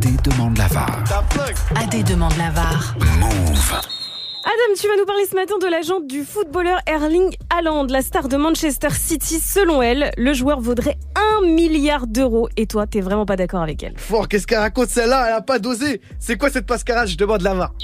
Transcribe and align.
AD 0.00 0.22
demande 0.22 0.56
la 0.56 0.66
VAR. 0.68 1.04
AD 1.76 2.04
demande 2.04 2.34
la 2.38 2.48
VAR. 2.50 2.94
Move. 3.18 3.72
Adam, 4.44 4.74
tu 4.80 4.88
vas 4.88 4.96
nous 4.96 5.04
parler 5.04 5.26
ce 5.30 5.34
matin 5.34 5.58
de 5.60 5.66
l'agent 5.66 6.00
du 6.00 6.24
footballeur 6.24 6.78
Erling 6.86 7.36
Haaland, 7.50 7.84
la 7.84 8.00
star 8.00 8.28
de 8.28 8.38
Manchester 8.38 8.88
City. 8.90 9.38
Selon 9.38 9.82
elle, 9.82 10.10
le 10.16 10.32
joueur 10.32 10.62
vaudrait 10.62 10.96
1 11.42 11.48
milliard 11.48 12.06
d'euros. 12.06 12.48
Et 12.56 12.66
toi, 12.66 12.86
t'es 12.86 13.02
vraiment 13.02 13.26
pas 13.26 13.36
d'accord 13.36 13.60
avec 13.60 13.82
elle 13.82 13.92
Fort, 13.98 14.26
qu'est-ce 14.28 14.46
qu'elle 14.46 14.60
raconte 14.60 14.88
celle-là? 14.88 15.26
Elle 15.28 15.34
a 15.34 15.42
pas 15.42 15.58
dosé. 15.58 16.00
C'est 16.18 16.38
quoi 16.38 16.48
cette 16.48 16.70
mascarade? 16.70 17.08
Je 17.08 17.18
demande 17.18 17.42
la 17.42 17.52
VAR. 17.52 17.74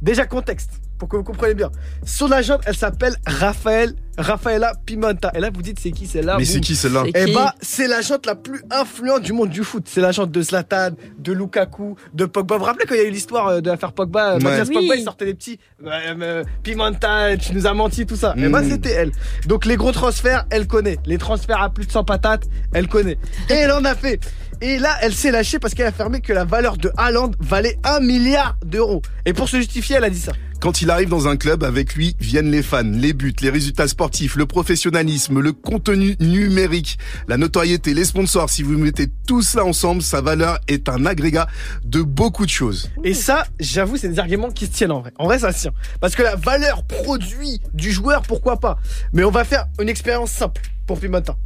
Déjà, 0.00 0.24
contexte, 0.24 0.80
pour 0.98 1.10
que 1.10 1.16
vous 1.18 1.24
compreniez 1.24 1.54
bien. 1.54 1.70
Son 2.06 2.32
agent, 2.32 2.56
elle 2.64 2.76
s'appelle 2.76 3.16
Raphaël, 3.26 3.94
Rafaela 4.18 4.72
Pimenta. 4.86 5.30
Et 5.34 5.40
là, 5.40 5.50
vous 5.52 5.62
dites, 5.62 5.78
c'est 5.80 5.90
qui 5.90 6.06
celle-là? 6.06 6.36
Mais 6.38 6.44
c'est 6.44 6.60
qui 6.60 6.76
celle-là? 6.76 7.04
C'est 7.14 7.28
Eh 7.28 7.32
bah, 7.34 7.54
c'est 7.60 7.88
l'agente 7.88 8.26
la 8.26 8.34
plus 8.34 8.62
influente 8.70 9.22
du 9.22 9.32
monde 9.32 9.48
du 9.50 9.62
foot. 9.64 9.84
C'est 9.88 10.00
l'agente 10.00 10.30
de 10.30 10.42
Zlatan, 10.42 10.90
de 11.18 11.32
Lukaku, 11.32 11.96
de 12.14 12.24
Pogba. 12.26 12.56
Vous 12.56 12.60
vous 12.60 12.66
rappelez 12.66 12.86
quand 12.86 12.94
il 12.94 13.00
y 13.00 13.04
a 13.04 13.08
eu 13.08 13.10
l'histoire 13.10 13.48
euh, 13.48 13.60
de 13.60 13.70
l'affaire 13.70 13.92
Pogba 13.92 14.32
euh, 14.32 14.38
Ouais. 14.38 14.44
Mathias 14.44 14.68
Oui. 14.68 14.74
Pogba, 14.74 14.96
il 14.96 15.04
sortait 15.04 15.24
des 15.24 15.34
petits 15.34 15.58
euh, 15.84 16.44
Pimenta, 16.62 17.36
tu 17.36 17.54
nous 17.54 17.66
as 17.66 17.74
menti, 17.74 18.06
tout 18.06 18.16
ça. 18.16 18.34
Eh 18.36 18.48
bah, 18.48 18.62
Mm. 18.62 18.70
c'était 18.70 18.90
elle. 18.92 19.12
Donc, 19.46 19.64
les 19.64 19.76
gros 19.76 19.92
transferts, 19.92 20.44
elle 20.50 20.66
connaît. 20.66 20.98
Les 21.06 21.18
transferts 21.18 21.62
à 21.62 21.70
plus 21.70 21.86
de 21.86 21.90
100 21.92 22.04
patates, 22.04 22.44
elle 22.74 22.88
connaît. 22.88 23.18
Et 23.50 23.54
elle 23.54 23.72
en 23.72 23.84
a 23.84 23.94
fait. 23.94 24.20
Et 24.60 24.78
là, 24.78 24.90
elle 25.02 25.12
s'est 25.12 25.32
lâchée 25.32 25.58
parce 25.58 25.74
qu'elle 25.74 25.86
a 25.86 25.88
affirmé 25.88 26.20
que 26.20 26.32
la 26.32 26.44
valeur 26.44 26.76
de 26.76 26.92
Haaland 26.96 27.32
valait 27.40 27.78
1 27.82 27.98
milliard 28.00 28.56
d'euros. 28.64 29.02
Et 29.26 29.32
pour 29.32 29.48
se 29.48 29.56
justifier, 29.56 29.96
elle 29.96 30.04
a 30.04 30.10
dit 30.10 30.20
ça. 30.20 30.32
Quand 30.60 30.80
il 30.80 30.90
arrive 30.90 31.08
dans 31.08 31.26
un 31.26 31.36
club, 31.36 31.64
avec 31.64 31.96
lui 31.96 32.14
viennent 32.20 32.48
les 32.52 32.62
fans, 32.62 32.82
les 32.84 33.12
buts, 33.12 33.34
les 33.40 33.50
résultats 33.50 33.88
sportifs, 33.88 34.01
le 34.36 34.46
professionnalisme, 34.46 35.40
le 35.40 35.52
contenu 35.52 36.16
numérique, 36.18 36.98
la 37.28 37.36
notoriété, 37.36 37.94
les 37.94 38.04
sponsors. 38.04 38.50
Si 38.50 38.62
vous 38.62 38.76
mettez 38.76 39.06
tout 39.26 39.42
cela 39.42 39.64
ensemble, 39.64 40.02
sa 40.02 40.20
valeur 40.20 40.58
est 40.66 40.88
un 40.88 41.06
agrégat 41.06 41.46
de 41.84 42.02
beaucoup 42.02 42.44
de 42.44 42.50
choses. 42.50 42.90
Et 43.04 43.14
ça, 43.14 43.46
j'avoue, 43.60 43.96
c'est 43.96 44.08
des 44.08 44.18
arguments 44.18 44.50
qui 44.50 44.66
se 44.66 44.72
tiennent 44.72 44.90
en 44.92 45.00
vrai. 45.00 45.12
En 45.18 45.26
vrai, 45.26 45.38
ça 45.38 45.52
se 45.52 45.60
tient. 45.60 45.72
Parce 46.00 46.16
que 46.16 46.22
la 46.22 46.34
valeur 46.36 46.82
produit 46.84 47.60
du 47.74 47.92
joueur, 47.92 48.22
pourquoi 48.22 48.58
pas 48.58 48.78
Mais 49.12 49.22
on 49.24 49.30
va 49.30 49.44
faire 49.44 49.66
une 49.80 49.88
expérience 49.88 50.30
simple 50.32 50.62
pour 50.86 50.98
Pimenta. 50.98 51.36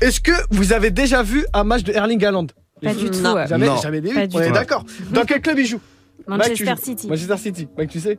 Est-ce 0.00 0.20
que 0.20 0.32
vous 0.50 0.72
avez 0.72 0.90
déjà 0.90 1.22
vu 1.22 1.44
un 1.52 1.64
match 1.64 1.82
de 1.82 1.92
Erling 1.92 2.24
Haaland? 2.24 2.46
Pas 2.82 2.94
du 2.94 3.10
tout. 3.10 3.20
Non. 3.20 3.46
Jamais, 3.46 3.66
Non. 3.66 3.80
jamais 3.80 4.00
vu. 4.00 4.10
On 4.34 4.40
est 4.40 4.52
d'accord. 4.52 4.84
Dans 5.10 5.24
quel 5.24 5.40
club 5.40 5.58
il 5.58 5.66
joue? 5.66 5.80
Mike, 6.26 6.50
Manchester. 6.50 6.74
City. 6.82 7.08
Manchester 7.08 7.36
City. 7.36 7.68
Mec, 7.76 7.90
tu 7.90 8.00
sais? 8.00 8.18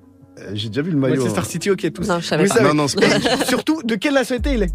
J'ai 0.54 0.70
déjà 0.70 0.82
vu 0.82 0.92
le 0.92 0.98
maillot. 0.98 1.16
Manchester 1.18 1.40
hein. 1.40 1.44
City, 1.50 1.70
ok, 1.72 1.92
tous. 1.94 2.08
Non, 2.08 2.20
je 2.20 2.26
savais 2.26 2.44
Vous 2.44 2.50
pas. 2.50 2.56
savez. 2.56 2.68
Non, 2.70 2.74
non, 2.76 2.88
c'est 2.88 3.00
pas. 3.00 3.08
Et 3.42 3.46
surtout, 3.46 3.82
de 3.84 3.96
quelle 3.96 4.14
nationalité 4.14 4.54
il 4.54 4.64
est 4.64 4.72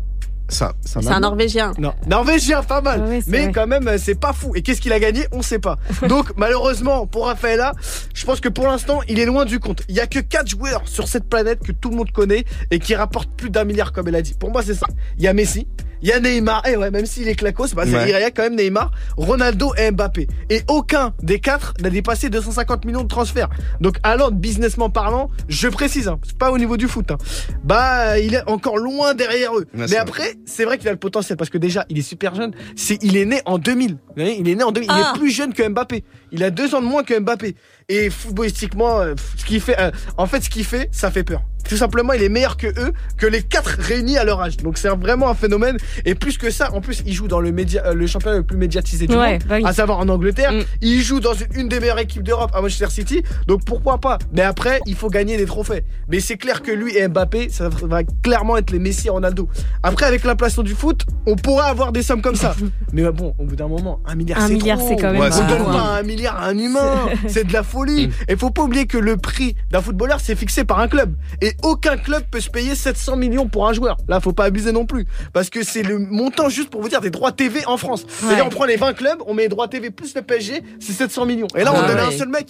Ça, 0.49 0.73
ça 0.85 1.01
C'est 1.03 1.09
un 1.11 1.21
Norvégien. 1.21 1.73
Non, 1.79 1.93
Norvégien, 2.07 2.63
pas 2.63 2.81
mal. 2.81 3.05
Mais 3.27 3.43
vrai. 3.45 3.53
quand 3.53 3.67
même, 3.67 3.87
euh, 3.89 3.99
c'est 3.99 4.19
pas 4.19 4.33
fou. 4.33 4.53
Et 4.55 4.63
qu'est-ce 4.63 4.81
qu'il 4.81 4.93
a 4.93 4.99
gagné 4.99 5.27
On 5.33 5.43
sait 5.43 5.59
pas. 5.59 5.77
Donc, 6.09 6.33
malheureusement, 6.37 7.07
pour 7.07 7.27
Rafaela, 7.27 7.73
je 8.15 8.25
pense 8.25 8.41
que 8.41 8.49
pour 8.49 8.67
l'instant, 8.67 9.01
il 9.09 9.19
est 9.19 9.27
loin 9.27 9.45
du 9.45 9.61
compte. 9.61 9.83
Il 9.89 9.95
y 9.95 10.01
a 10.01 10.07
que 10.07 10.19
4 10.19 10.49
joueurs 10.49 10.83
sur 10.87 11.09
cette 11.09 11.29
planète 11.29 11.61
que 11.61 11.73
tout 11.73 11.91
le 11.91 11.97
monde 11.97 12.11
connaît 12.11 12.45
et 12.71 12.79
qui 12.79 12.95
rapportent 12.95 13.31
plus 13.37 13.51
d'un 13.51 13.65
milliard, 13.65 13.93
comme 13.93 14.09
elle 14.09 14.17
a 14.17 14.23
dit. 14.23 14.35
Pour 14.39 14.51
moi, 14.51 14.63
c'est 14.63 14.75
ça. 14.75 14.87
Il 15.19 15.25
y 15.25 15.29
a 15.29 15.35
Messi. 15.35 15.67
Il 16.03 16.09
y 16.09 16.13
a 16.13 16.21
Neymar, 16.21 16.67
et 16.67 16.77
ouais, 16.77 16.91
même 16.91 17.07
s'il 17.07 17.29
est 17.29 17.35
clacos, 17.35 17.75
bah, 17.75 17.83
c'est- 17.85 17.95
Ouais. 17.95 18.05
il 18.09 18.11
y 18.11 18.15
a 18.15 18.31
quand 18.31 18.43
même 18.43 18.57
Neymar, 18.57 18.91
Ronaldo 19.17 19.73
et 19.77 19.91
Mbappé. 19.91 20.29
Et 20.49 20.63
aucun 20.69 21.13
des 21.23 21.41
quatre 21.41 21.75
n'a 21.83 21.91
dépassé 21.91 22.31
250 22.31 22.85
millions 22.85 23.03
de 23.03 23.09
transferts. 23.09 23.49
Donc, 23.81 23.97
allant 24.03 24.31
businessment 24.31 24.89
parlant, 24.91 25.31
je 25.49 25.69
précise, 25.69 26.09
hein, 26.09 26.19
c'est 26.25 26.39
pas 26.39 26.51
au 26.51 26.59
niveau 26.59 26.77
du 26.77 26.89
foot, 26.89 27.11
hein, 27.11 27.19
bah, 27.65 28.19
il 28.19 28.35
est 28.35 28.49
encore 28.49 28.79
loin 28.79 29.15
derrière 29.15 29.57
eux. 29.57 29.67
Mais 29.75 29.97
après, 29.97 30.35
c'est 30.47 30.65
vrai 30.65 30.79
qu'il 30.79 30.89
a 30.89 30.93
le 30.93 30.99
potentiel 30.99 31.37
parce 31.37 31.51
que 31.51 31.59
déjà, 31.59 31.85
il 31.89 31.99
est 31.99 32.03
super 32.03 32.35
jeune. 32.35 32.53
C'est, 32.77 32.99
il 33.03 33.17
est 33.17 33.25
né 33.27 33.41
en 33.45 33.59
2000. 33.59 33.93
Vous 33.93 33.99
voyez, 34.17 34.39
il 34.41 34.49
est 34.49 34.55
né 34.55 34.63
en 34.63 34.73
2000. 34.73 34.91
Il 34.91 35.03
Ah. 35.05 35.13
est 35.15 35.19
plus 35.19 35.31
jeune 35.31 35.53
que 35.53 35.67
Mbappé. 35.69 36.05
Il 36.33 36.43
a 36.45 36.51
deux 36.51 36.75
ans 36.75 36.81
de 36.81 36.87
moins 36.87 37.03
que 37.03 37.19
Mbappé. 37.19 37.57
Et 37.89 38.09
footballistiquement, 38.11 39.01
euh, 39.01 39.15
ce 39.37 39.45
qu'il 39.45 39.61
fait, 39.61 39.79
euh, 39.81 39.91
en 40.17 40.27
fait, 40.27 40.41
ce 40.43 40.51
qu'il 40.51 40.65
fait, 40.65 40.89
ça 40.93 41.11
fait 41.11 41.25
peur. 41.25 41.43
Tout 41.71 41.77
simplement, 41.77 42.13
il 42.15 42.23
est 42.25 42.29
meilleur 42.29 42.57
que 42.57 42.67
eux, 42.67 42.93
que 43.17 43.27
les 43.29 43.43
quatre 43.45 43.77
réunis 43.79 44.19
à 44.19 44.25
leur 44.25 44.41
âge. 44.43 44.57
Donc 44.57 44.77
c'est 44.77 44.89
vraiment 44.89 45.31
un 45.31 45.35
phénomène. 45.35 45.77
Et 46.05 46.17
plus 46.17 46.37
que 46.37 46.51
ça, 46.51 46.73
en 46.75 46.81
plus, 46.81 47.05
il 47.07 47.13
joue 47.13 47.29
dans 47.29 47.39
le 47.41 47.53
média, 47.53 47.87
euh, 47.87 47.95
le 47.95 48.09
championnat 48.09 48.39
le 48.39 48.43
plus 48.43 48.57
médiatisé 48.57 49.07
du 49.07 49.15
Ouais, 49.15 49.35
monde, 49.35 49.43
bah 49.49 49.55
oui. 49.59 49.63
à 49.65 49.73
savoir 49.73 50.01
en 50.01 50.09
Angleterre. 50.09 50.51
Mm. 50.51 50.63
Il 50.81 51.01
joue 51.01 51.21
dans 51.21 51.33
une, 51.33 51.47
une 51.55 51.69
des 51.69 51.79
meilleures 51.79 52.01
équipes 52.01 52.25
d'Europe 52.25 52.51
à 52.55 52.61
Manchester 52.61 52.91
City. 52.91 53.23
Donc 53.47 53.65
pourquoi 53.65 53.99
pas? 53.99 54.19
Mais 54.33 54.43
après, 54.43 54.81
il 54.87 54.97
faut 54.97 55.11
gagner 55.11 55.37
des 55.37 55.47
trophées. 55.47 55.85
Mais 56.09 56.19
c'est 56.19 56.37
clair 56.37 56.63
que 56.63 56.73
lui 56.73 56.97
et 56.97 57.07
Mbappé, 57.07 57.51
ça 57.51 57.69
va 57.69 58.03
clairement 58.25 58.57
être 58.57 58.73
les 58.73 58.81
Messi 58.81 59.07
et 59.07 59.11
Ronaldo. 59.11 59.49
Après, 59.85 60.07
avec 60.07 60.25
l'inflation 60.25 60.65
du 60.65 60.75
foot, 60.75 61.07
on 61.31 61.37
pourra 61.37 61.67
avoir 61.67 61.93
des 61.93 62.03
sommes 62.03 62.23
comme 62.23 62.37
ça. 62.37 62.55
Mais 62.93 63.03
bon, 63.11 63.35
au 63.39 63.45
bout 63.45 63.57
d'un 63.57 63.69
moment, 63.69 64.01
un 64.07 64.15
milliard, 64.15 64.41
Un 64.41 64.49
c'est 64.49 64.53
milliard, 64.55 64.79
trop. 64.79 64.89
c'est 64.89 64.97
quand 64.97 65.13
même 65.13 65.21
Ouais, 65.21 65.29
On 65.33 65.47
donne 65.49 65.65
pas 65.65 65.99
un 65.99 66.03
milliard 66.03 66.37
à 66.43 66.47
un 66.47 66.59
humain. 66.59 67.09
c'est 67.29 67.45
de 67.47 67.53
la 67.53 67.63
folie. 67.63 68.11
Et 68.29 68.37
faut 68.37 68.51
pas 68.51 68.63
oublier 68.63 68.87
que 68.87 68.99
le 68.99 69.17
prix 69.17 69.55
d'un 69.71 69.81
footballeur, 69.81 70.19
c'est 70.21 70.35
fixé 70.35 70.65
par 70.65 70.81
un 70.81 70.89
club. 70.89 71.15
Et 71.41 71.53
aucun 71.63 71.97
club 71.97 72.25
peut 72.31 72.41
se 72.41 72.51
payer 72.51 72.75
700 72.75 73.17
millions 73.17 73.49
pour 73.49 73.69
un 73.69 73.73
joueur. 73.73 73.97
Là, 74.09 74.21
faut 74.21 74.33
pas 74.33 74.45
abuser 74.45 74.73
non 74.73 74.87
plus. 74.87 75.07
Parce 75.33 75.51
que 75.51 75.63
c'est 75.63 75.83
le 75.83 75.99
montant 75.99 76.49
juste 76.49 76.71
pour 76.71 76.83
vous 76.83 76.89
dire 76.89 77.01
des 77.01 77.11
droits 77.11 77.33
TV 77.33 77.65
en 77.67 77.77
France. 77.77 78.05
C'est-à-dire, 78.09 78.39
Ouais. 78.39 78.43
on 78.47 78.51
prend 78.51 78.65
les 78.65 78.77
20 78.77 78.93
clubs, 78.95 79.19
on 79.27 79.35
met 79.35 79.43
les 79.45 79.49
droits 79.49 79.69
TV 79.69 79.91
plus 79.91 80.15
le 80.15 80.23
PSG, 80.23 80.63
c'est 80.81 80.93
700 80.93 81.27
millions. 81.27 81.47
Et 81.57 81.65
là, 81.65 81.73
on 81.75 81.79
Ah 81.83 81.87
donne 81.89 81.99
à 81.99 82.07
un 82.07 82.11
seul 82.13 82.29
mec. 82.29 82.49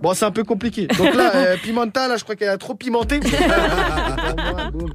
Bon, 0.00 0.14
c'est 0.14 0.24
un 0.24 0.30
peu 0.30 0.44
compliqué. 0.44 0.86
Donc 0.86 1.14
là, 1.14 1.32
euh, 1.34 1.56
Pimenta, 1.62 2.08
là, 2.08 2.16
je 2.16 2.22
crois 2.24 2.36
qu'elle 2.36 2.48
a 2.48 2.58
trop 2.58 2.74
pimenté. 2.74 3.20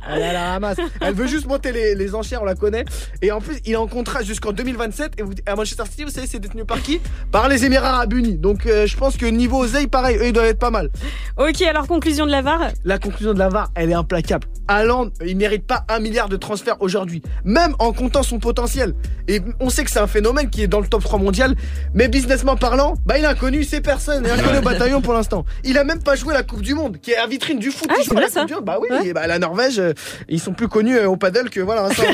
Elle 0.10 0.20
est 0.22 0.26
à 0.26 0.34
la 0.34 0.52
ramasse. 0.54 0.78
Elle 1.02 1.14
veut 1.14 1.28
juste 1.28 1.48
monter 1.48 1.72
les, 1.72 1.96
les 1.96 2.16
enchères, 2.16 2.42
on 2.42 2.46
la 2.46 2.56
connaît. 2.56 2.86
Et 3.22 3.27
en 3.32 3.42
plus, 3.42 3.60
il 3.66 3.74
est 3.74 3.78
en 3.78 3.88
contrat 3.88 4.24
jusqu'en 4.24 4.52
2027. 4.52 5.14
Et 5.18 5.24
vous, 5.24 5.34
à 5.46 5.56
Manchester 5.56 5.84
City, 5.90 6.04
vous 6.04 6.10
savez, 6.10 6.28
c'est 6.28 6.40
détenu 6.40 6.66
par 6.66 6.82
qui? 6.82 7.00
Par 7.32 7.50
les 7.50 7.66
Émirats 7.66 7.90
Arabes 7.90 8.14
Unis. 8.14 8.38
Donc, 8.38 8.66
euh, 8.66 8.86
je 8.86 8.98
pense 8.98 9.18
que 9.18 9.26
niveau 9.26 9.60
oseille, 9.60 9.88
pareil, 9.88 10.18
eux, 10.18 10.28
ils 10.28 10.34
doivent 10.34 10.46
être 10.46 10.60
pas 10.60 10.72
mal. 10.72 10.92
Ok, 11.38 11.62
alors 11.62 11.88
conclusion 11.88 12.26
de 12.26 12.32
la 12.32 12.42
VAR? 12.42 12.72
La 12.84 13.00
conclusion 13.00 13.34
de 13.34 13.40
la 13.40 13.50
VAR, 13.50 13.72
elle 13.76 13.92
est 13.92 13.96
implacable. 13.96 14.48
Haaland, 14.68 15.10
il 15.26 15.38
mérite 15.38 15.66
pas 15.66 15.86
un 15.90 16.00
milliard 16.00 16.30
de 16.30 16.38
transferts 16.38 16.78
aujourd'hui, 16.82 17.22
même 17.46 17.74
en 17.80 17.94
comptant 17.94 18.24
son 18.24 18.40
potentiel. 18.40 18.94
Et 19.28 19.42
on 19.60 19.70
sait 19.70 19.84
que 19.84 19.92
c'est 19.92 20.00
un 20.00 20.08
phénomène 20.08 20.50
qui 20.50 20.64
est 20.64 20.68
dans 20.68 20.80
le 20.80 20.88
top 20.88 21.04
3 21.04 21.20
mondial, 21.20 21.56
mais 21.94 22.08
businessment 22.08 22.56
parlant, 22.56 22.96
bah 23.06 23.18
il 23.18 23.26
a 23.26 23.30
inconnu 23.32 23.64
ces 23.64 23.82
personnes, 23.82 24.24
il 24.26 24.32
a 24.32 24.36
inconnu 24.36 24.58
au 24.60 24.62
bataillon 24.62 25.02
pour 25.02 25.14
l'instant. 25.14 25.46
Il 25.64 25.78
a 25.78 25.84
même 25.84 26.02
pas 26.02 26.16
joué 26.16 26.34
la 26.34 26.44
Coupe 26.44 26.62
du 26.62 26.74
Monde, 26.74 26.98
qui 27.02 27.12
est 27.12 27.18
la 27.18 27.28
vitrine 27.28 27.60
du 27.60 27.72
foot. 27.72 27.90
Ah, 27.92 27.96
c'est 28.04 28.14
vrai, 28.14 28.30
ça 28.30 28.46
du. 28.46 28.54
Bah 28.64 28.78
oui, 28.82 28.88
Ouais. 28.90 29.08
et 29.08 29.14
bah, 29.14 29.28
la 29.28 29.40
Norvège, 29.40 29.80
euh, 29.80 29.94
ils 30.30 30.40
sont 30.40 30.54
plus 30.54 30.68
connus 30.68 30.98
euh, 30.98 31.08
au 31.10 31.18
paddle 31.18 31.50
que 31.50 31.60
voilà. 31.60 31.90
ça, 31.94 32.04
et, 32.04 32.08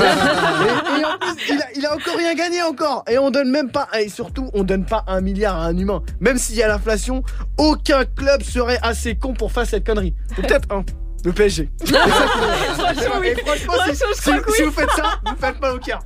et 1.02 1.06
en 1.06 1.18
plus, 1.20 1.36
il 1.50 1.62
a, 1.62 1.66
il 1.76 1.86
a 1.86 1.94
encore 1.94 2.16
rien 2.18 2.34
gagné 2.36 2.62
encore. 2.64 3.04
Et 3.10 3.18
on 3.18 3.30
donne 3.32 3.50
même 3.52 3.70
pas, 3.70 3.88
et 4.00 4.10
surtout, 4.10 4.50
on 4.54 4.64
donne 4.64 4.86
pas 4.86 5.04
un 5.08 5.22
milliard 5.22 5.56
à 5.58 5.66
un 5.66 5.78
humain. 5.78 6.02
Même 6.20 6.38
s'il 6.38 6.56
y 6.56 6.64
a 6.64 6.68
l'inflation, 6.68 7.24
aucun 7.58 8.06
club 8.06 8.42
serait 8.44 8.80
assez 8.82 9.16
con 9.16 9.34
pour 9.34 9.52
faire 9.52 9.66
cette 9.66 9.86
connerie. 9.86 10.14
Peut-être 10.36 10.68
un. 10.74 10.84
Le 11.26 11.32
PSG. 11.32 11.70
Franchement, 11.86 13.16
oui. 13.22 13.34
Franchement, 13.46 13.74
si, 13.86 13.96
Franchement, 13.96 13.96
si- 14.14 14.30
oui. 14.32 14.54
si 14.56 14.64
vous 14.64 14.72
faites 14.72 14.90
ça, 14.92 15.04
vous 15.26 15.36
faites 15.40 15.62
mal 15.62 15.76
au 15.76 15.80
cœur. 15.80 16.02